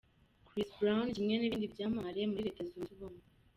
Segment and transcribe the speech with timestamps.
[0.47, 3.23] Chris Brown kimwe nibindi byamamare muri Leta Zunze Ubumwe.